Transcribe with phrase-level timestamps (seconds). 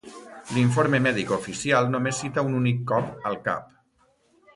[0.53, 3.69] L'informe mèdic oficial només cita un únic cop al cap.